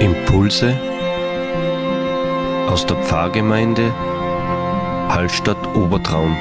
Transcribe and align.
Impulse 0.00 0.78
aus 2.68 2.84
der 2.84 3.02
Pfarrgemeinde 3.02 3.90
Hallstatt 5.08 5.56
Obertraum. 5.74 6.36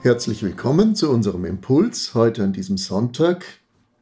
Herzlich 0.00 0.42
willkommen 0.42 0.94
zu 0.94 1.10
unserem 1.10 1.44
Impuls 1.44 2.14
heute 2.14 2.44
an 2.44 2.54
diesem 2.54 2.78
Sonntag. 2.78 3.44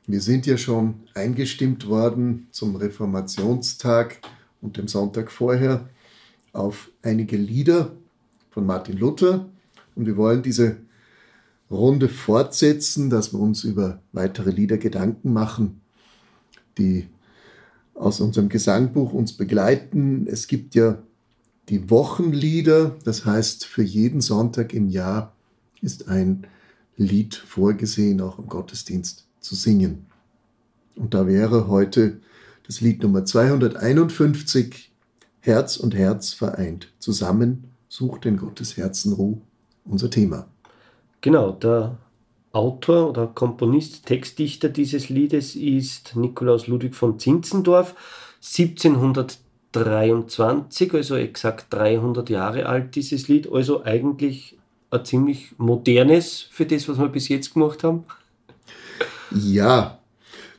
Wir 0.06 0.20
sind 0.20 0.46
ja 0.46 0.58
schon 0.58 1.00
eingestimmt 1.14 1.88
worden 1.88 2.46
zum 2.52 2.76
Reformationstag 2.76 4.20
und 4.60 4.76
dem 4.76 4.86
Sonntag 4.86 5.32
vorher 5.32 5.88
auf 6.52 6.88
einige 7.02 7.36
Lieder 7.36 7.90
von 8.50 8.64
Martin 8.64 8.96
Luther. 8.96 9.46
Und 9.96 10.06
wir 10.06 10.16
wollen 10.16 10.42
diese 10.42 10.76
Runde 11.70 12.08
fortsetzen, 12.08 13.10
dass 13.10 13.32
wir 13.32 13.40
uns 13.40 13.64
über 13.64 14.00
weitere 14.12 14.50
Lieder 14.50 14.78
Gedanken 14.78 15.32
machen, 15.32 15.80
die 16.78 17.08
aus 17.94 18.20
unserem 18.20 18.48
Gesangbuch 18.48 19.12
uns 19.12 19.32
begleiten. 19.32 20.28
Es 20.28 20.46
gibt 20.46 20.74
ja 20.76 21.02
die 21.68 21.90
Wochenlieder, 21.90 22.96
das 23.04 23.24
heißt, 23.24 23.64
für 23.64 23.82
jeden 23.82 24.20
Sonntag 24.20 24.72
im 24.72 24.88
Jahr 24.88 25.34
ist 25.80 26.08
ein 26.08 26.46
Lied 26.96 27.34
vorgesehen, 27.34 28.20
auch 28.20 28.38
im 28.38 28.46
Gottesdienst 28.46 29.26
zu 29.40 29.54
singen. 29.54 30.06
Und 30.94 31.14
da 31.14 31.26
wäre 31.26 31.68
heute 31.68 32.20
das 32.66 32.80
Lied 32.80 33.02
Nummer 33.02 33.24
251, 33.24 34.92
Herz 35.40 35.76
und 35.76 35.94
Herz 35.94 36.32
vereint, 36.32 36.92
zusammen 36.98 37.64
sucht 37.88 38.26
in 38.26 38.36
Gottes 38.36 38.76
Herzen 38.76 39.12
Ruhe, 39.12 39.40
unser 39.86 40.10
Thema. 40.10 40.46
Genau, 41.20 41.52
der 41.52 41.98
Autor 42.52 43.10
oder 43.10 43.26
Komponist, 43.26 44.06
Textdichter 44.06 44.70
dieses 44.70 45.10
Liedes 45.10 45.56
ist 45.56 46.16
Nikolaus 46.16 46.68
Ludwig 46.68 46.94
von 46.94 47.18
Zinzendorf, 47.18 47.94
1723, 48.42 50.94
also 50.94 51.16
exakt 51.16 51.66
300 51.70 52.30
Jahre 52.30 52.64
alt 52.66 52.94
dieses 52.94 53.26
Lied, 53.28 53.52
also 53.52 53.84
eigentlich 53.84 54.56
ein 54.90 55.04
ziemlich 55.04 55.52
modernes 55.58 56.46
für 56.50 56.64
das, 56.64 56.88
was 56.88 56.98
wir 56.98 57.08
bis 57.08 57.28
jetzt 57.28 57.52
gemacht 57.54 57.84
haben. 57.84 58.04
Ja, 59.32 59.98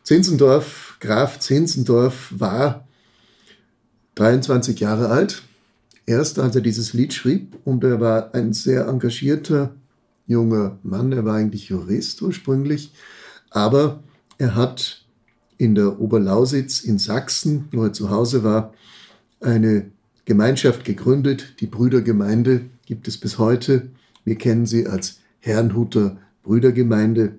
Zinzendorf, 0.03 0.97
Graf 0.99 1.39
Zinzendorf 1.39 2.33
war 2.37 2.85
23 4.15 4.79
Jahre 4.79 5.09
alt 5.09 5.43
erst, 6.07 6.39
als 6.39 6.55
er 6.55 6.61
dieses 6.61 6.93
Lied 6.93 7.13
schrieb. 7.13 7.55
Und 7.63 7.83
er 7.83 8.01
war 8.01 8.33
ein 8.33 8.53
sehr 8.53 8.87
engagierter 8.87 9.75
junger 10.25 10.79
Mann. 10.81 11.11
Er 11.11 11.23
war 11.25 11.35
eigentlich 11.35 11.69
Jurist 11.69 12.23
ursprünglich. 12.23 12.91
Aber 13.51 14.03
er 14.39 14.55
hat 14.55 15.05
in 15.59 15.75
der 15.75 15.99
Oberlausitz 15.99 16.79
in 16.79 16.97
Sachsen, 16.97 17.67
wo 17.71 17.83
er 17.83 17.93
zu 17.93 18.09
Hause 18.09 18.43
war, 18.43 18.73
eine 19.39 19.91
Gemeinschaft 20.25 20.83
gegründet. 20.83 21.55
Die 21.59 21.67
Brüdergemeinde 21.67 22.61
gibt 22.85 23.07
es 23.07 23.17
bis 23.17 23.37
heute. 23.37 23.89
Wir 24.23 24.35
kennen 24.35 24.65
sie 24.65 24.87
als 24.87 25.19
Herrnhuter 25.39 26.17
Brüdergemeinde. 26.43 27.37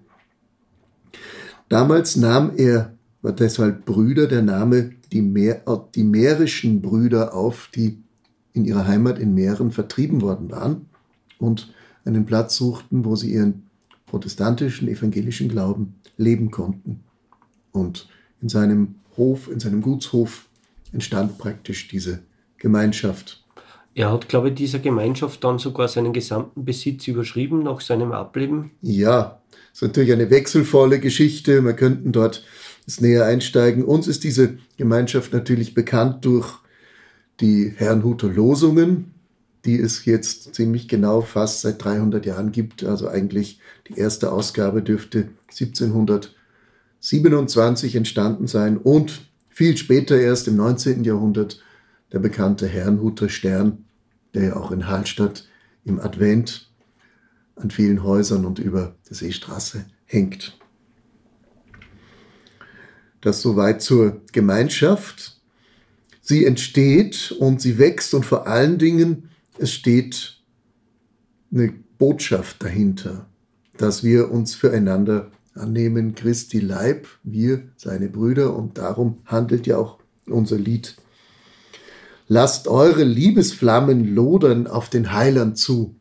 Damals 1.69 2.17
nahm 2.17 2.53
er, 2.57 2.95
war 3.21 3.33
deshalb 3.33 3.85
Brüder, 3.85 4.27
der 4.27 4.43
Name 4.43 4.93
die, 5.13 5.23
Meer, 5.23 5.63
die 5.95 6.05
mährischen 6.05 6.81
Brüder 6.83 7.35
auf, 7.35 7.71
die 7.75 8.03
in 8.53 8.65
ihrer 8.65 8.87
Heimat 8.87 9.19
in 9.19 9.35
Mähren 9.35 9.71
vertrieben 9.71 10.21
worden 10.21 10.51
waren 10.51 10.87
und 11.39 11.73
einen 12.05 12.27
Platz 12.27 12.57
suchten, 12.57 13.05
wo 13.05 13.17
sie 13.17 13.33
ihren 13.33 13.69
protestantischen, 14.07 14.89
evangelischen 14.89 15.49
Glauben 15.49 15.95
leben 16.17 16.51
konnten. 16.51 17.01
Und 17.73 18.09
in 18.41 18.49
seinem 18.49 18.97
Hof, 19.17 19.51
in 19.51 19.61
seinem 19.61 19.83
Gutshof 19.83 20.47
entstand 20.93 21.39
praktisch 21.39 21.89
diese 21.89 22.21
Gemeinschaft. 22.57 23.45
Er 23.95 24.13
hat, 24.13 24.29
glaube 24.29 24.51
ich, 24.51 24.55
dieser 24.55 24.79
Gemeinschaft 24.79 25.43
dann 25.43 25.59
sogar 25.59 25.89
seinen 25.89 26.13
gesamten 26.13 26.65
Besitz 26.65 27.09
überschrieben 27.09 27.63
nach 27.63 27.81
seinem 27.81 28.13
Ableben. 28.13 28.71
Ja, 28.81 29.41
ist 29.73 29.83
natürlich 29.83 30.13
eine 30.13 30.31
wechselvolle 30.31 31.01
Geschichte. 31.01 31.65
Wir 31.65 31.73
könnten 31.73 32.13
dort 32.13 32.45
näher 33.01 33.27
einsteigen. 33.27 33.85
Uns 33.85 34.07
ist 34.07 34.25
diese 34.25 34.59
Gemeinschaft 34.77 35.33
natürlich 35.33 35.75
bekannt 35.75 36.25
durch 36.25 36.59
die 37.41 37.73
Herrnhuter 37.77 38.29
Losungen, 38.29 39.13
die 39.65 39.79
es 39.79 40.05
jetzt 40.05 40.55
ziemlich 40.55 40.89
genau 40.89 41.21
fast 41.21 41.61
seit 41.63 41.83
300 41.83 42.27
Jahren 42.27 42.53
gibt. 42.53 42.85
Also 42.85 43.09
eigentlich 43.09 43.61
die 43.89 43.99
erste 43.99 44.31
Ausgabe 44.33 44.83
dürfte 44.83 45.31
1727 45.51 47.97
entstanden 47.97 48.47
sein 48.47 48.77
und 48.77 49.23
viel 49.49 49.77
später 49.77 50.17
erst 50.19 50.47
im 50.49 50.57
19. 50.57 51.05
Jahrhundert 51.05 51.63
der 52.13 52.21
bekannte 52.21 52.67
Herrnhuter 52.67 53.29
Stern, 53.29 53.85
der 54.35 54.45
ja 54.45 54.57
auch 54.57 54.71
in 54.71 54.89
Hallstatt 54.89 55.47
im 55.85 56.01
Advent 56.01 56.71
an 57.57 57.71
vielen 57.71 58.03
Häusern 58.03 58.45
und 58.45 58.59
über 58.59 58.95
der 59.09 59.17
Seestraße 59.17 59.85
hängt. 60.07 60.59
Das 63.21 63.43
soweit 63.43 63.83
zur 63.83 64.23
Gemeinschaft. 64.33 65.38
Sie 66.29 66.45
entsteht 66.45 67.33
und 67.39 67.63
sie 67.63 67.79
wächst 67.79 68.13
und 68.13 68.27
vor 68.27 68.47
allen 68.47 68.77
Dingen, 68.77 69.31
es 69.57 69.73
steht 69.73 70.37
eine 71.51 71.73
Botschaft 71.97 72.63
dahinter, 72.63 73.31
dass 73.79 74.05
wir 74.05 74.31
uns 74.31 74.55
füreinander 74.55 75.31
annehmen, 75.55 76.15
Christi 76.15 76.61
Leib, 76.61 77.07
wir, 77.23 77.63
seine 77.79 78.11
Brüder, 78.11 78.55
und 78.55 78.77
darum 78.77 79.23
handelt 79.25 79.67
ja 79.67 79.79
auch 79.79 80.01
unser 80.27 80.59
Lied. 80.59 80.97
Lasst 82.27 82.69
eure 82.69 83.05
Liebesflammen 83.05 84.15
lodern 84.15 84.67
auf 84.67 84.91
den 84.91 85.15
Heiland 85.15 85.57
zu. 85.57 85.97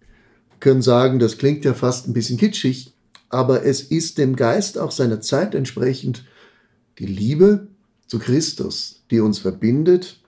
Wir 0.00 0.58
können 0.58 0.82
sagen, 0.82 1.20
das 1.20 1.38
klingt 1.38 1.64
ja 1.64 1.72
fast 1.72 2.08
ein 2.08 2.14
bisschen 2.14 2.36
kitschig, 2.36 2.94
aber 3.28 3.64
es 3.64 3.80
ist 3.80 4.18
dem 4.18 4.34
Geist 4.34 4.76
auch 4.76 4.90
seiner 4.90 5.20
Zeit 5.20 5.54
entsprechend 5.54 6.24
die 6.98 7.06
Liebe 7.06 7.68
zu 8.12 8.18
Christus, 8.18 9.02
die 9.10 9.20
uns 9.20 9.38
verbindet. 9.38 10.20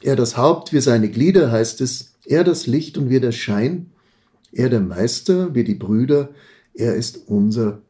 Er 0.00 0.14
das 0.14 0.36
Haupt, 0.36 0.72
wir 0.72 0.80
seine 0.80 1.08
Glieder, 1.08 1.50
heißt 1.50 1.80
es. 1.80 2.14
Er 2.24 2.44
das 2.44 2.68
Licht 2.68 2.96
und 2.96 3.10
wir 3.10 3.20
der 3.20 3.32
Schein. 3.32 3.90
Er 4.52 4.68
der 4.68 4.78
Meister, 4.78 5.52
wir 5.52 5.64
die 5.64 5.74
Brüder. 5.74 6.28
Er 6.72 6.94
ist 6.94 7.26
unser, 7.26 7.82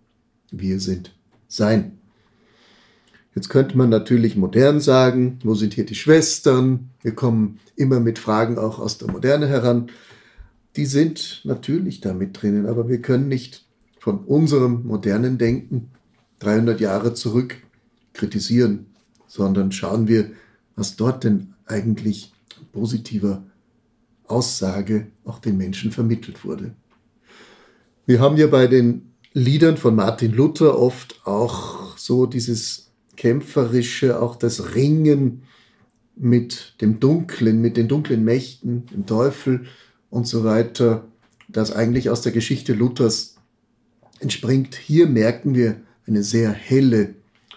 wir 0.50 0.80
sind 0.80 1.14
sein. 1.48 1.98
Jetzt 3.34 3.50
könnte 3.50 3.76
man 3.76 3.90
natürlich 3.90 4.36
modern 4.36 4.80
sagen, 4.80 5.38
wo 5.44 5.54
sind 5.54 5.74
hier 5.74 5.84
die 5.84 5.96
Schwestern? 5.96 6.88
Wir 7.02 7.14
kommen 7.14 7.60
immer 7.76 8.00
mit 8.00 8.18
Fragen 8.18 8.56
auch 8.56 8.78
aus 8.78 8.96
der 8.96 9.10
Moderne 9.10 9.48
heran. 9.48 9.90
Die 10.76 10.86
sind 10.86 11.42
natürlich 11.44 12.00
da 12.00 12.14
mit 12.14 12.40
drinnen, 12.40 12.64
aber 12.64 12.88
wir 12.88 13.02
können 13.02 13.28
nicht 13.28 13.66
von 13.98 14.20
unserem 14.20 14.86
modernen 14.86 15.36
Denken 15.36 15.90
300 16.38 16.80
Jahre 16.80 17.12
zurück 17.12 17.56
kritisieren 18.14 18.86
sondern 19.30 19.70
schauen 19.70 20.08
wir, 20.08 20.32
was 20.74 20.96
dort 20.96 21.22
denn 21.22 21.54
eigentlich 21.64 22.32
positiver 22.72 23.44
Aussage 24.26 25.06
auch 25.24 25.38
den 25.38 25.56
Menschen 25.56 25.92
vermittelt 25.92 26.44
wurde. 26.44 26.74
Wir 28.06 28.18
haben 28.18 28.36
ja 28.36 28.48
bei 28.48 28.66
den 28.66 29.12
Liedern 29.32 29.76
von 29.76 29.94
Martin 29.94 30.32
Luther 30.32 30.76
oft 30.76 31.20
auch 31.24 31.96
so 31.96 32.26
dieses 32.26 32.90
kämpferische, 33.16 34.20
auch 34.20 34.34
das 34.34 34.74
Ringen 34.74 35.44
mit 36.16 36.74
dem 36.80 36.98
Dunklen, 36.98 37.60
mit 37.60 37.76
den 37.76 37.86
dunklen 37.86 38.24
Mächten, 38.24 38.86
dem 38.86 39.06
Teufel 39.06 39.66
und 40.10 40.26
so 40.26 40.42
weiter, 40.42 41.06
das 41.46 41.70
eigentlich 41.70 42.10
aus 42.10 42.22
der 42.22 42.32
Geschichte 42.32 42.72
Luthers 42.72 43.36
entspringt. 44.18 44.74
Hier 44.74 45.06
merken 45.06 45.54
wir 45.54 45.76
eine 46.04 46.24
sehr 46.24 46.50
helle, 46.50 47.14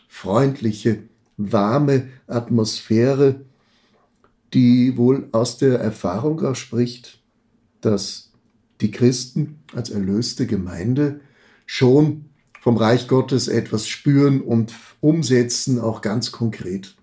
freundliche, 0.08 1.00
warme 1.38 2.10
Atmosphäre, 2.28 3.42
die 4.54 4.98
wohl 4.98 5.28
aus 5.32 5.58
der 5.58 5.80
Erfahrung 5.80 6.44
auch 6.46 6.56
spricht, 6.56 7.20
dass 7.82 8.32
die 8.82 8.92
Christen 8.92 9.60
als 9.74 9.90
erlöste 9.90 10.46
Gemeinde 10.46 11.22
schon 11.66 12.26
vom 12.62 12.78
Reich 12.78 13.08
Gottes 13.08 13.48
etwas 13.48 13.88
spüren 13.88 14.42
und 14.42 14.74
umsetzen, 15.02 15.80
auch 15.80 16.02
ganz 16.02 16.32
konkret. 16.32 16.96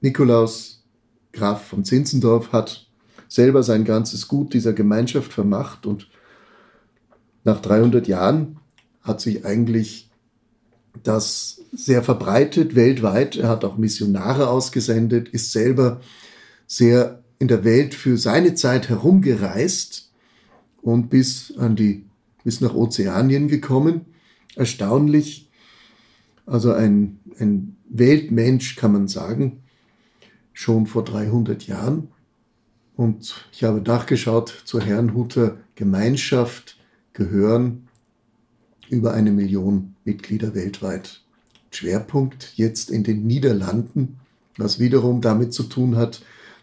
Nikolaus 0.00 0.84
Graf 1.32 1.68
von 1.68 1.84
Zinzendorf 1.84 2.52
hat 2.52 2.86
selber 3.28 3.62
sein 3.62 3.84
ganzes 3.84 4.28
Gut 4.28 4.54
dieser 4.54 4.72
Gemeinschaft 4.72 5.32
vermacht 5.32 5.86
und 5.86 6.08
nach 7.44 7.60
300 7.60 8.06
Jahren 8.08 8.58
hat 9.02 9.20
sich 9.20 9.44
eigentlich 9.44 10.09
das 11.02 11.62
sehr 11.72 12.02
verbreitet 12.02 12.74
weltweit. 12.74 13.36
Er 13.36 13.48
hat 13.48 13.64
auch 13.64 13.76
Missionare 13.76 14.48
ausgesendet, 14.48 15.28
ist 15.28 15.52
selber 15.52 16.00
sehr 16.66 17.22
in 17.38 17.48
der 17.48 17.64
Welt 17.64 17.94
für 17.94 18.16
seine 18.16 18.54
Zeit 18.54 18.88
herumgereist 18.88 20.10
und 20.82 21.08
bis 21.08 21.56
an 21.56 21.76
die, 21.76 22.04
bis 22.44 22.60
nach 22.60 22.74
Ozeanien 22.74 23.48
gekommen. 23.48 24.02
Erstaunlich. 24.56 25.48
Also 26.46 26.72
ein, 26.72 27.20
ein 27.38 27.76
Weltmensch 27.88 28.76
kann 28.76 28.92
man 28.92 29.08
sagen, 29.08 29.62
schon 30.52 30.86
vor 30.86 31.04
300 31.04 31.66
Jahren. 31.66 32.08
Und 32.96 33.46
ich 33.52 33.64
habe 33.64 33.80
nachgeschaut, 33.80 34.62
zur 34.64 34.82
Herrnhuter 34.82 35.58
Gemeinschaft 35.74 36.78
gehören 37.12 37.88
über 38.90 39.14
eine 39.14 39.30
Million 39.30 39.94
Mitglieder 40.10 40.54
weltweit. 40.56 41.20
Schwerpunkt 41.70 42.52
jetzt 42.56 42.90
in 42.90 43.04
den 43.04 43.26
Niederlanden, 43.26 44.18
was 44.56 44.80
wiederum 44.80 45.20
damit 45.20 45.54
zu 45.54 45.62
tun 45.62 45.96
hat, 45.96 46.22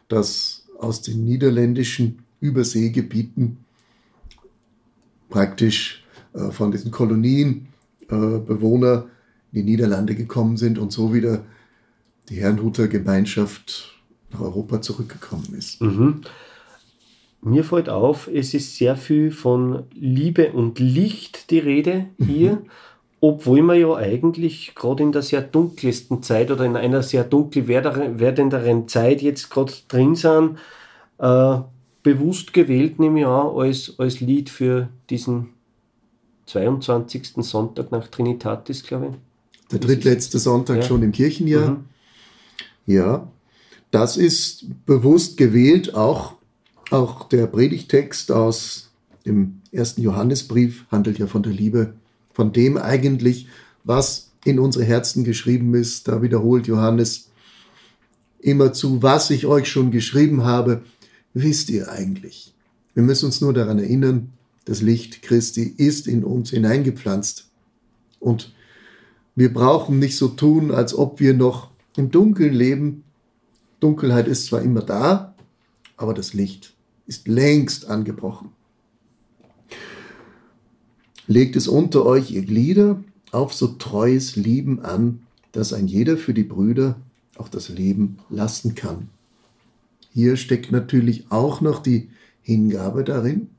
dass 0.09 0.65
aus 0.77 1.01
den 1.01 1.23
niederländischen 1.23 2.19
Überseegebieten 2.41 3.57
praktisch 5.29 6.03
äh, 6.33 6.51
von 6.51 6.71
diesen 6.71 6.91
Kolonien 6.91 7.67
äh, 8.09 8.15
Bewohner 8.15 9.05
in 9.51 9.59
die 9.59 9.71
Niederlande 9.71 10.13
gekommen 10.13 10.57
sind 10.57 10.77
und 10.77 10.91
so 10.91 11.13
wieder 11.13 11.43
die 12.29 12.35
Herrnhuter 12.35 12.89
Gemeinschaft 12.89 13.95
nach 14.31 14.41
Europa 14.41 14.81
zurückgekommen 14.81 15.55
ist. 15.57 15.81
Mhm. 15.81 16.21
Mir 17.41 17.63
fällt 17.63 17.87
auf, 17.87 18.27
es 18.27 18.53
ist 18.53 18.75
sehr 18.75 18.97
viel 18.97 19.31
von 19.31 19.83
Liebe 19.93 20.51
und 20.51 20.79
Licht 20.79 21.49
die 21.49 21.59
Rede 21.59 22.07
hier, 22.17 22.53
mhm. 22.53 22.69
Obwohl 23.19 23.61
man 23.63 23.79
ja 23.79 23.95
eigentlich 23.95 24.73
gerade 24.75 25.03
in 25.03 25.11
der 25.11 25.23
sehr 25.23 25.41
dunkelsten 25.41 26.21
Zeit 26.21 26.51
oder 26.51 26.65
in 26.65 26.75
einer 26.75 27.01
sehr 27.01 27.23
dunkel 27.23 27.67
werdenderen 27.67 28.87
Zeit 28.87 29.21
jetzt 29.21 29.49
gerade 29.49 29.73
drin 29.87 30.15
sind, 30.15 30.57
äh, 31.17 31.57
bewusst 32.03 32.53
gewählt, 32.53 32.99
nehme 32.99 33.21
ich 33.21 33.25
an, 33.25 33.47
als, 33.47 33.95
als 33.97 34.19
Lied 34.19 34.49
für 34.49 34.89
diesen 35.09 35.49
22. 36.45 37.29
Sonntag 37.37 37.91
nach 37.91 38.07
Trinitatis, 38.07 38.83
glaube 38.83 39.07
ich. 39.07 39.15
Der 39.71 39.79
drittletzte 39.79 40.39
Sonntag 40.39 40.77
ja. 40.77 40.83
schon 40.83 41.03
im 41.03 41.11
Kirchenjahr. 41.11 41.71
Mhm. 41.71 41.85
Ja, 42.85 43.27
das 43.91 44.15
ist 44.15 44.67
bewusst 44.85 45.37
gewählt, 45.37 45.95
auch, 45.95 46.35
auch 46.91 47.27
der 47.27 47.47
Predigtext 47.47 48.31
aus 48.31 48.91
dem 49.25 49.61
ersten 49.71 50.01
Johannesbrief 50.01 50.85
handelt 50.89 51.19
ja 51.19 51.27
von 51.27 51.43
der 51.43 51.51
Liebe, 51.51 51.93
von 52.37 52.53
dem 52.53 52.77
eigentlich, 52.77 53.47
was 53.83 54.29
in 54.45 54.59
unsere 54.59 54.85
Herzen 54.85 55.23
geschrieben 55.23 55.73
ist. 55.73 56.07
Da 56.07 56.21
wiederholt 56.21 56.67
Johannes 56.67 57.31
immerzu, 58.37 59.01
was 59.01 59.31
ich 59.31 59.47
euch 59.47 59.67
schon 59.67 59.89
geschrieben 59.89 60.43
habe, 60.43 60.83
wisst 61.33 61.71
ihr 61.71 61.91
eigentlich? 61.91 62.53
Wir 62.93 63.01
müssen 63.01 63.25
uns 63.25 63.41
nur 63.41 63.53
daran 63.53 63.79
erinnern, 63.79 64.33
das 64.65 64.83
Licht 64.83 65.23
Christi 65.23 65.63
ist 65.63 66.05
in 66.05 66.23
uns 66.23 66.51
hineingepflanzt. 66.51 67.47
Und 68.19 68.53
wir 69.35 69.51
brauchen 69.51 69.97
nicht 69.97 70.15
so 70.15 70.27
tun, 70.27 70.69
als 70.69 70.93
ob 70.93 71.19
wir 71.19 71.33
noch 71.33 71.71
im 71.95 72.11
Dunkeln 72.11 72.53
leben. 72.53 73.03
Dunkelheit 73.79 74.27
ist 74.27 74.45
zwar 74.45 74.61
immer 74.61 74.81
da, 74.81 75.33
aber 75.95 76.13
das 76.13 76.35
Licht 76.35 76.75
ist 77.07 77.27
längst 77.27 77.87
angebrochen. 77.87 78.51
Legt 81.27 81.57
es 81.57 81.67
unter 81.67 82.05
euch, 82.05 82.31
ihr 82.31 82.43
Glieder, 82.43 83.03
auf 83.31 83.53
so 83.53 83.67
treues 83.67 84.37
Lieben 84.37 84.79
an, 84.79 85.21
dass 85.51 85.73
ein 85.73 85.87
jeder 85.87 86.17
für 86.17 86.33
die 86.33 86.43
Brüder 86.43 86.95
auch 87.35 87.49
das 87.49 87.69
Leben 87.69 88.19
lassen 88.29 88.75
kann. 88.75 89.09
Hier 90.13 90.37
steckt 90.37 90.71
natürlich 90.71 91.25
auch 91.29 91.59
noch 91.61 91.83
die 91.83 92.09
Hingabe 92.41 93.03
darin. 93.03 93.49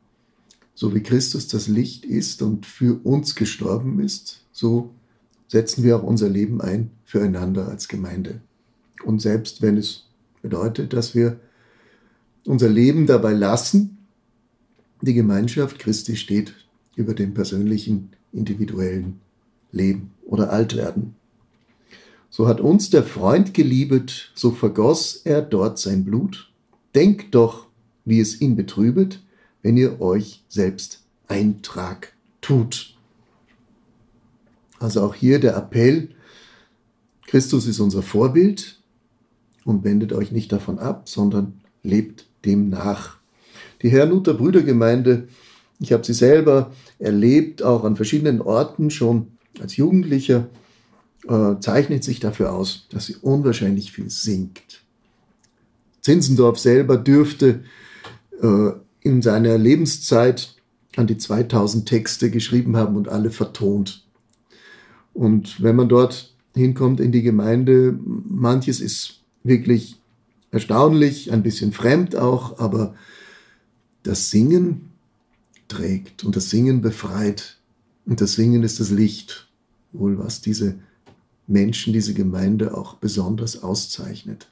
So 0.75 0.94
wie 0.94 1.03
Christus 1.03 1.49
das 1.49 1.69
Licht 1.69 2.05
ist 2.05 2.41
und 2.41 2.65
für 2.65 3.05
uns 3.05 3.35
gestorben 3.35 4.00
ist, 4.00 4.44
so 4.50 4.94
setzen 5.47 5.85
wir 5.85 5.97
auch 5.97 6.03
unser 6.03 6.29
Leben 6.29 6.61
ein 6.61 6.91
füreinander 7.05 7.69
als 7.69 7.88
Gemeinde. 7.88 8.41
Und 9.05 9.20
selbst 9.20 9.61
wenn 9.61 9.76
es 9.76 10.06
bedeutet, 10.41 10.93
dass 10.93 11.15
wir 11.15 11.38
unser 12.44 12.69
Leben 12.69 13.06
dabei 13.06 13.32
lassen, 13.32 13.99
die 15.03 15.15
Gemeinschaft 15.15 15.79
Christi 15.79 16.17
steht 16.17 16.55
über 16.99 17.15
dem 17.15 17.33
persönlichen, 17.33 18.11
individuellen 18.33 19.21
Leben 19.73 20.11
oder 20.27 20.53
Altwerden. 20.53 21.15
So 22.29 22.47
hat 22.47 22.61
uns 22.61 22.91
der 22.91 23.05
Freund 23.05 23.55
geliebet, 23.55 24.33
so 24.35 24.50
vergoss 24.50 25.23
er 25.25 25.41
dort 25.41 25.79
sein 25.79 26.05
Blut. 26.05 26.50
Denkt 26.95 27.35
doch, 27.35 27.67
wie 28.05 28.21
es 28.21 28.41
ihn 28.41 28.56
betrübet, 28.56 29.23
wenn 29.62 29.77
ihr 29.77 30.00
euch 30.00 30.45
selbst 30.49 31.05
Eintrag 31.29 32.12
tut. 32.41 32.95
Also 34.79 35.03
auch 35.03 35.15
hier 35.15 35.39
der 35.39 35.56
Appell, 35.56 36.11
Christus 37.27 37.67
ist 37.67 37.81
unser 37.81 38.03
Vorbild 38.03 38.81
und 39.65 39.85
wendet 39.85 40.12
euch 40.12 40.33
nicht 40.33 40.51
davon 40.53 40.79
ab, 40.79 41.09
sondern 41.09 41.61
lebt 41.83 42.27
dem 42.44 42.69
nach. 42.69 43.19
Die 43.83 43.91
Herrnhuter 43.91 44.35
Brüdergemeinde, 44.35 45.29
ich 45.81 45.93
habe 45.93 46.05
sie 46.05 46.15
selber 46.15 46.73
erlebt, 46.99 47.63
auch 47.63 47.85
an 47.85 47.97
verschiedenen 47.97 48.41
Orten 48.41 48.91
schon 48.91 49.29
als 49.61 49.77
Jugendlicher, 49.77 50.49
äh, 51.29 51.55
zeichnet 51.61 52.05
sich 52.05 52.21
dafür 52.21 52.53
aus, 52.53 52.87
dass 52.91 53.07
sie 53.07 53.17
unwahrscheinlich 53.17 53.93
viel 53.93 54.11
singt. 54.11 54.83
Zinzendorf 56.01 56.59
selber 56.59 56.97
dürfte 56.97 57.65
äh, 58.41 58.71
in 59.01 59.23
seiner 59.23 59.59
Lebenszeit 59.59 60.55
an 60.97 61.07
die 61.07 61.19
2000 61.19 61.87
Texte 61.89 62.31
geschrieben 62.31 62.77
haben 62.77 62.97
und 62.97 63.09
alle 63.09 63.31
vertont. 63.31 64.05
Und 65.15 65.63
wenn 65.63 65.77
man 65.77 65.89
dort 65.89 66.35
hinkommt 66.55 67.01
in 67.01 67.13
die 67.13 67.23
Gemeinde, 67.23 67.99
manches 68.05 68.81
ist 68.81 69.21
wirklich 69.45 70.01
erstaunlich, 70.51 71.33
ein 71.33 71.43
bisschen 71.43 71.73
fremd 71.73 72.17
auch, 72.17 72.59
aber 72.59 72.95
das 74.03 74.31
Singen 74.31 74.91
trägt 75.69 76.25
und 76.25 76.37
das 76.37 76.50
Singen 76.50 76.81
befreit. 76.81 77.59
Und 78.06 78.20
das 78.20 78.35
Singen 78.35 78.62
ist 78.62 78.81
das 78.81 78.91
Licht, 78.91 79.49
wohl 79.93 80.19
was 80.19 80.41
diese 80.41 80.79
Menschen, 81.47 81.93
diese 81.93 82.15
Gemeinde 82.15 82.76
auch 82.76 82.94
besonders 82.94 83.62
auszeichnet. 83.62 84.49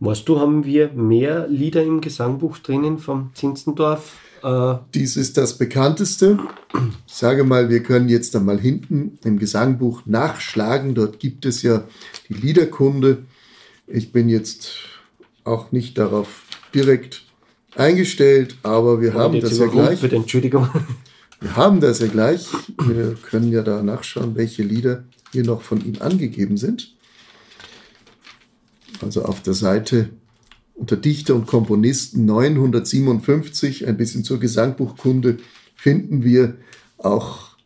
Weißt 0.00 0.28
du, 0.28 0.40
haben 0.40 0.64
wir 0.64 0.92
mehr 0.92 1.48
Lieder 1.48 1.82
im 1.82 2.00
Gesangbuch 2.00 2.58
drinnen 2.58 2.98
vom 2.98 3.30
Zinzendorf? 3.34 4.18
Äh 4.42 4.76
Dies 4.92 5.16
ist 5.16 5.36
das 5.36 5.56
bekannteste. 5.56 6.38
Ich 7.06 7.14
sage 7.14 7.44
mal, 7.44 7.70
wir 7.70 7.82
können 7.82 8.08
jetzt 8.08 8.34
einmal 8.36 8.60
hinten 8.60 9.18
im 9.24 9.38
Gesangbuch 9.38 10.02
nachschlagen. 10.04 10.94
Dort 10.94 11.20
gibt 11.20 11.46
es 11.46 11.62
ja 11.62 11.84
die 12.28 12.34
Liederkunde. 12.34 13.24
Ich 13.86 14.12
bin 14.12 14.28
jetzt 14.28 14.72
auch 15.44 15.72
nicht 15.72 15.96
darauf 15.96 16.42
direkt 16.74 17.22
eingestellt, 17.76 18.56
aber 18.62 19.00
wir 19.00 19.14
haben 19.14 19.40
das 19.40 19.58
ja 19.58 19.66
gleich. 19.66 20.00
Bitte, 20.00 20.16
Entschuldigung. 20.16 20.68
Wir 21.40 21.56
haben 21.56 21.80
das 21.80 21.98
ja 21.98 22.06
gleich. 22.06 22.48
Wir 22.86 23.16
können 23.28 23.52
ja 23.52 23.62
da 23.62 23.82
nachschauen, 23.82 24.34
welche 24.34 24.62
Lieder 24.62 25.04
hier 25.32 25.44
noch 25.44 25.62
von 25.62 25.84
ihm 25.84 26.00
angegeben 26.00 26.56
sind. 26.56 26.94
Also 29.02 29.24
auf 29.24 29.42
der 29.42 29.54
Seite 29.54 30.10
unter 30.74 30.96
Dichter 30.96 31.34
und 31.34 31.46
Komponisten 31.46 32.24
957, 32.24 33.86
ein 33.86 33.96
bisschen 33.96 34.24
zur 34.24 34.40
Gesangbuchkunde, 34.40 35.38
finden 35.76 36.24
wir 36.24 36.56
auch 36.98 37.56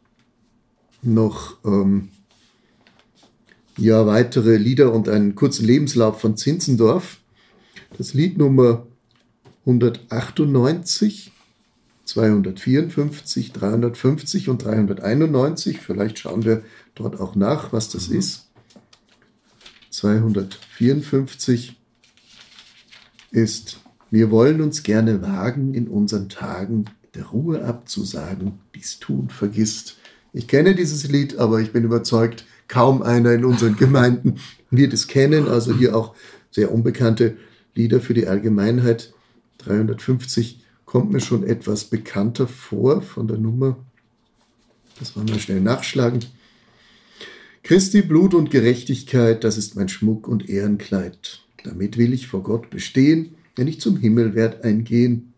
noch 1.03 1.57
ähm, 1.65 2.09
ja, 3.77 4.07
weitere 4.07 4.57
Lieder 4.57 4.93
und 4.93 5.09
einen 5.09 5.35
kurzen 5.35 5.65
Lebenslauf 5.65 6.21
von 6.21 6.37
Zinzendorf. 6.37 7.19
Das 7.97 8.12
Lied 8.12 8.37
Nummer 8.37 8.87
198, 9.69 11.31
254, 12.07 13.53
350 13.53 14.49
und 14.49 14.65
391. 14.65 15.79
Vielleicht 15.79 16.19
schauen 16.19 16.45
wir 16.45 16.63
dort 16.95 17.21
auch 17.21 17.35
nach, 17.35 17.71
was 17.73 17.91
das 17.91 18.09
mhm. 18.09 18.19
ist. 18.19 18.49
254 19.91 21.79
ist, 23.31 23.81
wir 24.11 24.31
wollen 24.31 24.63
uns 24.63 24.83
gerne 24.83 25.21
wagen, 25.21 25.75
in 25.75 25.87
unseren 25.87 26.31
Tagen 26.31 26.87
der 27.15 27.27
Ruhe 27.27 27.63
abzusagen, 27.65 28.61
dies 28.75 29.01
tun 29.01 29.29
vergisst. 29.29 29.99
Ich 30.33 30.49
kenne 30.49 30.75
dieses 30.75 31.09
Lied, 31.09 31.37
aber 31.37 31.61
ich 31.61 31.73
bin 31.73 31.85
überzeugt, 31.85 32.47
kaum 32.69 33.03
einer 33.03 33.33
in 33.33 33.45
unseren 33.45 33.77
Gemeinden 33.79 34.37
wird 34.71 34.95
es 34.95 35.09
kennen. 35.09 35.47
Also 35.47 35.75
hier 35.75 35.95
auch 35.95 36.15
sehr 36.51 36.73
unbekannte 36.73 37.37
Lieder 37.75 38.01
für 38.01 38.15
die 38.15 38.29
Allgemeinheit. 38.29 39.13
350 39.69 40.61
kommt 40.85 41.13
mir 41.13 41.21
schon 41.21 41.45
etwas 41.45 41.85
bekannter 41.85 42.49
vor 42.49 43.03
von 43.03 43.29
der 43.29 43.39
Nummer. 43.39 43.77
Das 44.99 45.15
wollen 45.17 45.29
wir 45.29 45.39
schnell 45.39 45.61
nachschlagen. 45.61 46.25
Christi 47.63 48.03
Blut 48.03 48.35
und 48.35 48.51
Gerechtigkeit, 48.51 49.45
das 49.45 49.59
ist 49.59 49.77
mein 49.77 49.89
Schmuck 49.89 50.27
und 50.27 50.49
Ehrenkleid. 50.49 51.43
Damit 51.65 51.99
will 51.99 52.13
ich 52.13 52.27
vor 52.27 52.43
Gott 52.43 52.71
bestehen, 52.71 53.35
wenn 53.57 53.69
ich 53.69 53.81
zum 53.81 53.97
Himmel 53.99 54.35
werd 54.35 54.65
eingehen. 54.65 55.35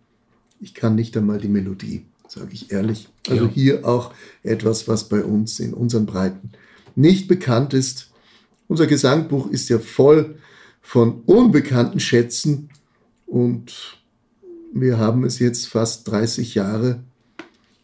Ich 0.61 0.75
kann 0.75 0.95
nicht 0.95 1.17
einmal 1.17 1.39
die 1.39 1.49
Melodie, 1.49 2.05
sage 2.29 2.51
ich 2.53 2.71
ehrlich. 2.71 3.09
Also 3.29 3.47
Ja. 3.47 3.51
hier 3.51 3.89
auch 3.89 4.15
etwas, 4.43 4.87
was 4.87 5.09
bei 5.09 5.25
uns 5.25 5.59
in 5.59 5.75
unseren 5.75 6.07
Breiten 6.07 6.53
nicht 6.95 7.27
bekannt 7.27 7.75
ist. 7.75 8.11
Unser 8.69 8.87
Gesangbuch 8.87 9.51
ist 9.51 9.69
ja 9.69 9.79
voll 9.79 10.37
von 10.83 11.23
unbekannten 11.27 11.99
Schätzen 11.99 12.69
und 13.27 13.99
wir 14.73 14.99
haben 14.99 15.25
es 15.25 15.39
jetzt 15.39 15.69
fast 15.69 16.09
30 16.09 16.55
Jahre 16.55 17.01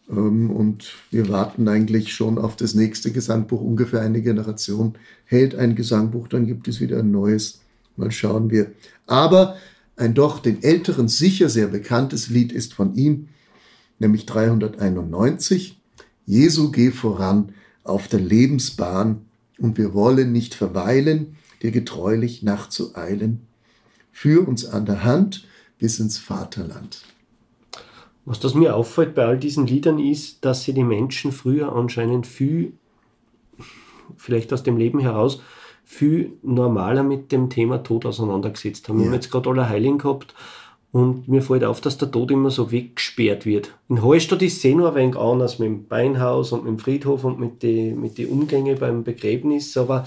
ähm, 0.09 0.49
und 0.49 0.93
wir 1.11 1.29
warten 1.29 1.67
eigentlich 1.67 2.13
schon 2.13 2.37
auf 2.37 2.55
das 2.55 2.75
nächste 2.75 3.11
Gesangbuch. 3.11 3.61
Ungefähr 3.61 4.01
eine 4.01 4.21
Generation 4.21 4.95
hält 5.25 5.55
ein 5.55 5.75
Gesangbuch, 5.75 6.27
dann 6.27 6.45
gibt 6.45 6.67
es 6.67 6.79
wieder 6.79 6.99
ein 6.99 7.11
neues. 7.11 7.61
Mal 7.95 8.11
schauen 8.11 8.49
wir. 8.49 8.71
Aber 9.05 9.57
ein 9.95 10.13
doch 10.13 10.39
den 10.39 10.61
Älteren 10.63 11.07
sicher 11.07 11.49
sehr 11.49 11.67
bekanntes 11.67 12.29
Lied 12.29 12.51
ist 12.51 12.73
von 12.73 12.95
ihm, 12.95 13.29
nämlich 13.99 14.25
391. 14.25 15.77
Jesu, 16.25 16.71
geh 16.71 16.91
voran 16.91 17.53
auf 17.83 18.07
der 18.07 18.19
Lebensbahn 18.19 19.21
und 19.57 19.77
wir 19.77 19.93
wollen 19.93 20.31
nicht 20.31 20.53
verweilen, 20.53 21.37
dir 21.63 21.71
getreulich 21.71 22.43
nachzueilen. 22.43 23.41
Führ 24.11 24.47
uns 24.47 24.65
an 24.65 24.85
der 24.85 25.03
Hand 25.03 25.47
bis 25.79 25.99
ins 25.99 26.17
Vaterland. 26.17 27.01
Was 28.25 28.39
das 28.39 28.53
mir 28.55 28.75
auffällt 28.75 29.15
bei 29.15 29.25
all 29.25 29.37
diesen 29.37 29.67
Liedern 29.67 29.99
ist, 29.99 30.43
dass 30.43 30.63
sie 30.63 30.73
die 30.73 30.83
Menschen 30.83 31.31
früher 31.31 31.73
anscheinend 31.73 32.27
viel, 32.27 32.73
vielleicht 34.17 34.51
aus 34.51 34.63
dem 34.63 34.77
Leben 34.77 34.99
heraus, 34.99 35.41
viel 35.85 36.33
normaler 36.43 37.03
mit 37.03 37.31
dem 37.31 37.49
Thema 37.49 37.77
Tod 37.83 38.05
auseinandergesetzt 38.05 38.89
haben. 38.89 38.97
Wir 38.97 39.05
Ja. 39.05 39.11
haben 39.11 39.15
jetzt 39.15 39.31
gerade 39.31 39.49
Allerheiligen 39.49 39.97
gehabt 39.97 40.33
und 40.91 41.29
mir 41.29 41.41
fällt 41.41 41.63
auf, 41.63 41.79
dass 41.79 41.97
der 41.97 42.11
Tod 42.11 42.29
immer 42.31 42.51
so 42.51 42.71
weggesperrt 42.71 43.45
wird. 43.45 43.73
In 43.87 44.03
Hallstatt 44.03 44.41
ist 44.41 44.57
es 44.57 44.65
eh 44.65 44.75
nur 44.75 44.89
ein 44.89 44.95
wenig 44.95 45.15
anders 45.15 45.59
mit 45.59 45.67
dem 45.67 45.87
Beinhaus 45.87 46.51
und 46.51 46.65
mit 46.65 46.73
dem 46.73 46.79
Friedhof 46.79 47.23
und 47.23 47.39
mit 47.39 47.63
den 47.63 48.01
mit 48.01 48.17
die 48.17 48.25
Umgängen 48.27 48.77
beim 48.77 49.05
Begräbnis, 49.05 49.77
aber 49.77 50.05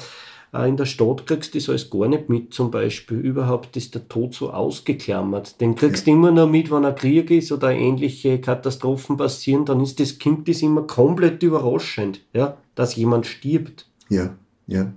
in 0.53 0.77
der 0.77 0.85
Stadt 0.85 1.27
kriegst 1.27 1.55
du 1.55 1.59
das 1.59 1.69
alles 1.69 1.91
gar 1.91 2.09
nicht 2.09 2.29
mit, 2.29 2.53
zum 2.53 2.73
Beispiel. 2.73 3.19
Überhaupt 3.19 3.77
ist 3.77 3.95
der 3.95 4.09
Tod 4.09 4.35
so 4.35 4.51
ausgeklammert. 4.51 5.61
Den 5.61 5.77
kriegst 5.77 6.07
du 6.07 6.11
immer 6.11 6.33
nur 6.33 6.49
mit, 6.49 6.73
wenn 6.73 6.85
ein 6.85 6.95
Krieg 6.97 7.31
ist 7.31 7.53
oder 7.53 7.71
ähnliche 7.71 8.41
Katastrophen 8.41 9.17
passieren, 9.17 9.65
dann 9.65 9.81
ist 9.81 10.01
das 10.01 10.19
Kind 10.19 10.49
das 10.49 10.63
immer 10.63 10.83
komplett 10.83 11.43
überraschend, 11.45 12.23
ja, 12.33 12.57
dass 12.75 12.97
jemand 12.97 13.27
stirbt. 13.27 13.89
Ja, 14.09 14.37
ja. 14.67 14.93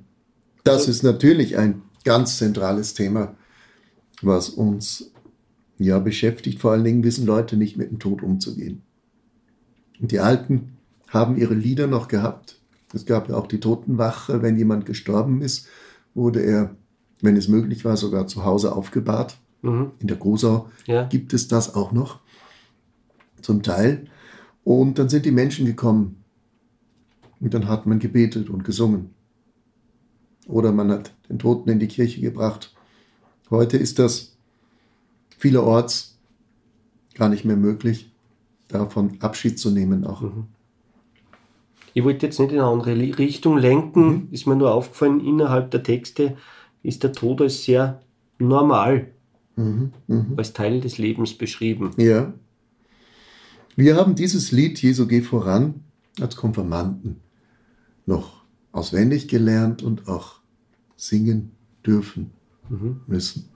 Das 0.63 0.75
Also- 0.75 0.91
ist 0.91 1.03
natürlich 1.03 1.57
ein 1.57 1.83
ganz 2.03 2.37
zentrales 2.39 2.95
Thema, 2.95 3.35
was 4.23 4.49
uns 4.49 5.11
ja 5.77 5.99
beschäftigt. 5.99 6.61
Vor 6.61 6.71
allen 6.71 6.83
Dingen 6.83 7.03
wissen 7.03 7.27
Leute 7.27 7.57
nicht 7.57 7.77
mit 7.77 7.91
dem 7.91 7.99
Tod 7.99 8.23
umzugehen. 8.23 8.81
Und 10.01 10.11
die 10.11 10.19
Alten 10.19 10.77
haben 11.09 11.37
ihre 11.37 11.53
Lieder 11.53 11.85
noch 11.85 12.07
gehabt. 12.07 12.59
Es 12.93 13.05
gab 13.05 13.29
ja 13.29 13.35
auch 13.35 13.47
die 13.47 13.59
Totenwache. 13.59 14.41
Wenn 14.41 14.57
jemand 14.57 14.85
gestorben 14.85 15.41
ist, 15.41 15.67
wurde 16.13 16.41
er, 16.41 16.75
wenn 17.21 17.35
es 17.35 17.47
möglich 17.47 17.85
war, 17.85 17.97
sogar 17.97 18.27
zu 18.27 18.43
Hause 18.45 18.75
aufgebahrt. 18.75 19.37
Mhm. 19.61 19.91
In 19.99 20.07
der 20.07 20.17
Gosau 20.17 20.69
Ja. 20.85 21.03
gibt 21.07 21.33
es 21.33 21.47
das 21.47 21.73
auch 21.73 21.91
noch, 21.91 22.19
zum 23.41 23.63
Teil. 23.63 24.05
Und 24.63 24.99
dann 24.99 25.09
sind 25.09 25.25
die 25.25 25.31
Menschen 25.31 25.65
gekommen. 25.65 26.23
Und 27.39 27.53
dann 27.53 27.67
hat 27.67 27.85
man 27.85 27.99
gebetet 27.99 28.49
und 28.49 28.63
gesungen. 28.63 29.09
Oder 30.47 30.71
man 30.71 30.91
hat 30.91 31.13
den 31.29 31.39
Toten 31.39 31.69
in 31.69 31.79
die 31.79 31.87
Kirche 31.87 32.21
gebracht. 32.21 32.73
Heute 33.49 33.77
ist 33.77 33.99
das 33.99 34.35
vielerorts 35.37 36.17
gar 37.15 37.29
nicht 37.29 37.45
mehr 37.45 37.57
möglich, 37.57 38.11
davon 38.67 39.17
Abschied 39.19 39.59
zu 39.59 39.71
nehmen 39.71 40.05
auch. 40.05 40.21
Mhm. 40.21 40.45
Ich 41.93 42.03
wollte 42.03 42.25
jetzt 42.25 42.39
nicht 42.39 42.51
in 42.51 42.59
eine 42.59 42.67
andere 42.67 42.95
Richtung 43.17 43.57
lenken, 43.57 44.27
ist 44.31 44.47
mir 44.47 44.55
nur 44.55 44.73
aufgefallen, 44.73 45.19
innerhalb 45.19 45.71
der 45.71 45.83
Texte 45.83 46.35
ist 46.81 47.03
der 47.03 47.13
Tod 47.13 47.41
als 47.41 47.63
sehr 47.63 48.01
normal, 48.39 49.07
Mhm, 49.55 49.91
mhm. 50.07 50.33
als 50.35 50.53
Teil 50.53 50.81
des 50.81 50.97
Lebens 50.97 51.35
beschrieben. 51.35 51.91
Ja. 51.97 52.33
Wir 53.75 53.95
haben 53.95 54.15
dieses 54.15 54.51
Lied 54.51 54.81
Jesu 54.81 55.05
geh 55.07 55.21
voran 55.21 55.83
als 56.19 56.35
Konfirmanden 56.35 57.19
noch 58.05 58.43
auswendig 58.71 59.27
gelernt 59.27 59.83
und 59.83 60.07
auch 60.07 60.39
singen 60.95 61.51
dürfen 61.85 62.31
Mhm. 62.69 63.01
müssen. 63.07 63.49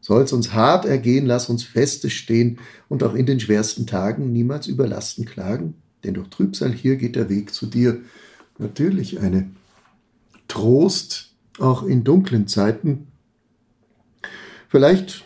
Soll's 0.00 0.32
uns 0.32 0.52
hart 0.54 0.86
ergehen, 0.86 1.26
lass 1.26 1.48
uns 1.50 1.62
feste 1.62 2.08
stehen 2.10 2.58
und 2.88 3.02
auch 3.02 3.14
in 3.14 3.26
den 3.26 3.38
schwersten 3.38 3.86
Tagen 3.86 4.32
niemals 4.32 4.66
über 4.66 4.86
Lasten 4.88 5.24
klagen, 5.26 5.74
denn 6.04 6.14
durch 6.14 6.28
Trübsal 6.28 6.72
hier 6.72 6.96
geht 6.96 7.16
der 7.16 7.28
Weg 7.28 7.52
zu 7.52 7.66
dir. 7.66 8.00
Natürlich 8.58 9.20
eine 9.20 9.50
Trost, 10.48 11.32
auch 11.58 11.82
in 11.82 12.04
dunklen 12.04 12.48
Zeiten. 12.48 13.06
Vielleicht 14.68 15.24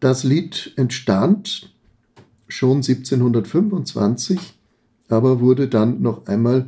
das 0.00 0.24
Lied 0.24 0.72
entstand 0.76 1.72
schon 2.46 2.78
1725, 2.78 4.38
aber 5.08 5.40
wurde 5.40 5.68
dann 5.68 6.02
noch 6.02 6.26
einmal 6.26 6.66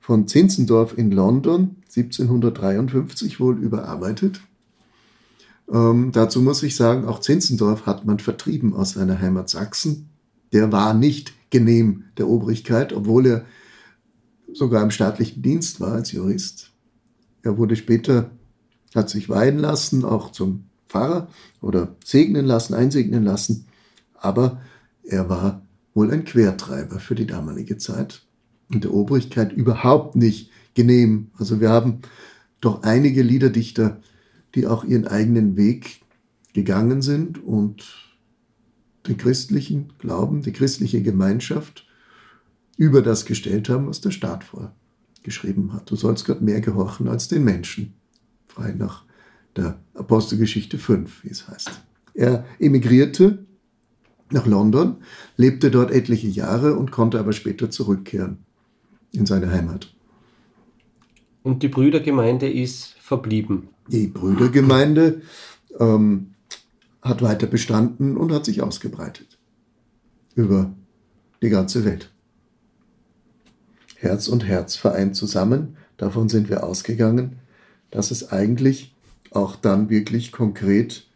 von 0.00 0.28
Zinzendorf 0.28 0.98
in 0.98 1.10
London 1.10 1.76
1753 1.96 3.40
wohl 3.40 3.58
überarbeitet. 3.58 4.40
Ähm, 5.72 6.12
dazu 6.12 6.42
muss 6.42 6.62
ich 6.62 6.76
sagen, 6.76 7.06
auch 7.06 7.20
Zinzendorf 7.20 7.86
hat 7.86 8.04
man 8.04 8.18
vertrieben 8.18 8.74
aus 8.74 8.92
seiner 8.92 9.20
Heimat 9.20 9.48
Sachsen. 9.48 10.08
Der 10.52 10.72
war 10.72 10.92
nicht 10.92 11.32
genehm 11.54 12.02
der 12.18 12.28
Obrigkeit, 12.28 12.92
obwohl 12.92 13.26
er 13.26 13.44
sogar 14.52 14.82
im 14.82 14.90
staatlichen 14.90 15.40
Dienst 15.40 15.80
war 15.80 15.92
als 15.92 16.10
Jurist. 16.10 16.72
Er 17.44 17.56
wurde 17.58 17.76
später, 17.76 18.32
hat 18.92 19.08
sich 19.08 19.28
weihen 19.28 19.58
lassen, 19.58 20.04
auch 20.04 20.32
zum 20.32 20.64
Pfarrer 20.88 21.28
oder 21.60 21.94
segnen 22.04 22.44
lassen, 22.44 22.74
einsegnen 22.74 23.22
lassen, 23.22 23.66
aber 24.14 24.60
er 25.04 25.28
war 25.28 25.62
wohl 25.94 26.10
ein 26.10 26.24
Quertreiber 26.24 26.98
für 26.98 27.14
die 27.14 27.26
damalige 27.26 27.78
Zeit 27.78 28.22
und 28.72 28.82
der 28.82 28.92
Obrigkeit 28.92 29.52
überhaupt 29.52 30.16
nicht 30.16 30.50
genehm. 30.74 31.30
Also 31.38 31.60
wir 31.60 31.70
haben 31.70 32.00
doch 32.60 32.82
einige 32.82 33.22
Liederdichter, 33.22 34.00
die 34.56 34.66
auch 34.66 34.82
ihren 34.82 35.06
eigenen 35.06 35.56
Weg 35.56 36.00
gegangen 36.52 37.00
sind 37.00 37.40
und 37.44 38.13
den 39.06 39.16
christlichen 39.16 39.92
Glauben, 39.98 40.42
die 40.42 40.52
christliche 40.52 41.02
Gemeinschaft 41.02 41.86
über 42.76 43.02
das 43.02 43.24
gestellt 43.24 43.68
haben, 43.68 43.86
was 43.86 44.00
der 44.00 44.10
Staat 44.10 44.44
vorgeschrieben 44.44 45.72
hat. 45.72 45.90
Du 45.90 45.96
sollst 45.96 46.26
Gott 46.26 46.40
mehr 46.40 46.60
gehorchen 46.60 47.08
als 47.08 47.28
den 47.28 47.44
Menschen. 47.44 47.94
Frei 48.46 48.72
nach 48.72 49.04
der 49.56 49.78
Apostelgeschichte 49.94 50.78
5, 50.78 51.24
wie 51.24 51.30
es 51.30 51.48
heißt. 51.48 51.70
Er 52.14 52.44
emigrierte 52.58 53.44
nach 54.30 54.46
London, 54.46 54.96
lebte 55.36 55.70
dort 55.70 55.90
etliche 55.90 56.28
Jahre 56.28 56.74
und 56.76 56.90
konnte 56.90 57.18
aber 57.18 57.32
später 57.32 57.70
zurückkehren 57.70 58.38
in 59.12 59.26
seine 59.26 59.50
Heimat. 59.50 59.94
Und 61.42 61.62
die 61.62 61.68
Brüdergemeinde 61.68 62.50
ist 62.50 62.96
verblieben. 63.00 63.68
Die 63.88 64.06
Brüdergemeinde 64.06 65.22
ähm, 65.78 66.33
hat 67.04 67.20
weiter 67.22 67.46
bestanden 67.46 68.16
und 68.16 68.32
hat 68.32 68.46
sich 68.46 68.62
ausgebreitet 68.62 69.38
über 70.34 70.74
die 71.42 71.50
ganze 71.50 71.84
Welt. 71.84 72.10
Herz 73.96 74.26
und 74.26 74.44
Herz 74.44 74.74
vereint 74.74 75.14
zusammen, 75.14 75.76
davon 75.98 76.28
sind 76.28 76.48
wir 76.48 76.64
ausgegangen, 76.64 77.36
dass 77.90 78.10
es 78.10 78.32
eigentlich 78.32 78.94
auch 79.30 79.56
dann 79.56 79.90
wirklich 79.90 80.32
konkret 80.32 81.06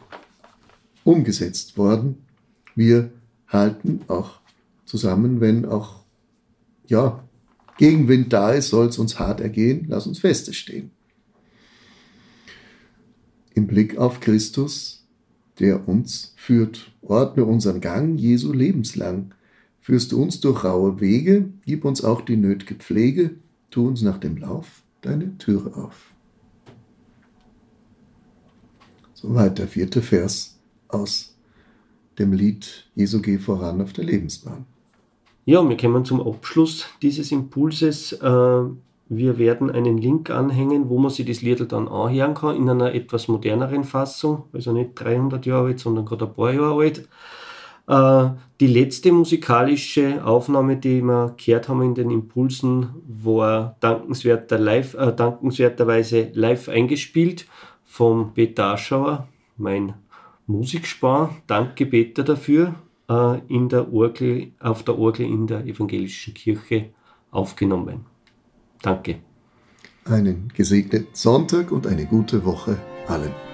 umgesetzt 1.04 1.76
worden. 1.78 2.26
Wir 2.74 3.10
halten 3.48 4.02
auch 4.08 4.40
zusammen, 4.84 5.40
wenn 5.40 5.64
auch 5.64 6.04
ja, 6.86 7.24
Gegenwind 7.78 8.32
da 8.32 8.52
ist, 8.52 8.68
soll 8.68 8.88
es 8.88 8.98
uns 8.98 9.18
hart 9.18 9.40
ergehen, 9.40 9.86
lass 9.88 10.06
uns 10.06 10.18
feste 10.18 10.52
stehen. 10.52 10.90
Im 13.54 13.66
Blick 13.66 13.96
auf 13.96 14.20
Christus, 14.20 14.97
der 15.58 15.88
uns 15.88 16.32
führt, 16.36 16.92
ordne 17.02 17.44
unseren 17.44 17.80
Gang 17.80 18.18
Jesu 18.18 18.52
lebenslang. 18.52 19.34
Führst 19.80 20.12
du 20.12 20.22
uns 20.22 20.40
durch 20.40 20.64
raue 20.64 21.00
Wege, 21.00 21.48
gib 21.66 21.84
uns 21.84 22.04
auch 22.04 22.20
die 22.20 22.36
nötige 22.36 22.74
Pflege, 22.74 23.32
tu 23.70 23.86
uns 23.88 24.02
nach 24.02 24.18
dem 24.18 24.36
Lauf 24.36 24.82
deine 25.00 25.36
Türe 25.38 25.76
auf. 25.76 26.12
Soweit 29.14 29.58
der 29.58 29.66
vierte 29.66 30.02
Vers 30.02 30.58
aus 30.88 31.34
dem 32.18 32.32
Lied 32.32 32.86
Jesu 32.94 33.20
geh 33.20 33.38
voran 33.38 33.80
auf 33.80 33.92
der 33.92 34.04
Lebensbahn. 34.04 34.64
Ja, 35.44 35.66
wir 35.66 35.76
kommen 35.76 36.04
zum 36.04 36.20
Abschluss 36.20 36.86
dieses 37.00 37.32
Impulses. 37.32 38.12
Wir 39.08 39.38
werden 39.38 39.70
einen 39.70 39.96
Link 39.96 40.30
anhängen, 40.30 40.90
wo 40.90 40.98
man 40.98 41.10
sich 41.10 41.26
das 41.26 41.40
Lied 41.40 41.72
dann 41.72 41.88
anhören 41.88 42.34
kann, 42.34 42.56
in 42.56 42.68
einer 42.68 42.94
etwas 42.94 43.26
moderneren 43.28 43.84
Fassung, 43.84 44.44
also 44.52 44.72
nicht 44.72 44.90
300 44.94 45.46
Jahre 45.46 45.68
alt, 45.68 45.80
sondern 45.80 46.04
gerade 46.04 46.26
ein 46.26 46.34
paar 46.34 46.52
Jahre 46.52 46.78
alt. 46.78 47.08
Äh, 47.88 48.36
die 48.60 48.66
letzte 48.66 49.12
musikalische 49.12 50.22
Aufnahme, 50.24 50.76
die 50.76 51.00
wir 51.00 51.34
gehört 51.42 51.70
haben 51.70 51.82
in 51.82 51.94
den 51.94 52.10
Impulsen, 52.10 52.90
war 53.08 53.76
dankenswerter 53.80 54.58
live, 54.58 54.92
äh, 54.94 55.12
dankenswerterweise 55.14 56.30
live 56.34 56.68
eingespielt 56.68 57.46
vom 57.86 58.34
Peter 58.34 58.74
Aschauer, 58.74 59.26
mein 59.56 59.94
Musikspar. 60.46 61.34
Danke 61.46 61.86
Peter 61.86 62.24
dafür, 62.24 62.74
äh, 63.08 63.38
in 63.48 63.70
der 63.70 63.90
Orgel, 63.90 64.52
auf 64.60 64.82
der 64.82 64.98
Orgel 64.98 65.24
in 65.24 65.46
der 65.46 65.64
evangelischen 65.64 66.34
Kirche 66.34 66.90
aufgenommen. 67.30 68.17
Danke. 68.82 69.20
Einen 70.04 70.48
gesegneten 70.54 71.08
Sonntag 71.12 71.70
und 71.70 71.86
eine 71.86 72.06
gute 72.06 72.44
Woche 72.44 72.78
allen. 73.06 73.47